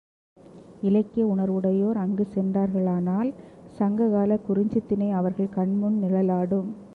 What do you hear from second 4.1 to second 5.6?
காலக் குறிஞ்சித்திணை அவர்கள்